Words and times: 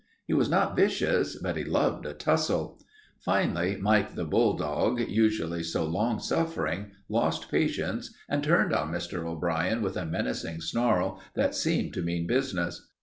He 0.25 0.33
was 0.33 0.49
not 0.49 0.75
vicious, 0.75 1.35
but 1.39 1.57
he 1.57 1.63
loved 1.63 2.07
a 2.07 2.13
tussle. 2.15 2.81
Finally 3.19 3.77
Mike 3.79 4.15
the 4.15 4.25
bulldog, 4.25 4.99
usually 4.99 5.61
so 5.61 5.85
long 5.85 6.17
suffering, 6.17 6.89
lost 7.07 7.51
patience 7.51 8.11
and 8.27 8.43
turned 8.43 8.73
on 8.73 8.91
Mr. 8.91 9.23
O'Brien 9.23 9.83
with 9.83 9.95
a 9.95 10.07
menacing 10.07 10.61
snarl 10.61 11.21
that 11.35 11.53
seemed 11.53 11.93
to 11.93 12.01
mean 12.01 12.25
business. 12.25 12.87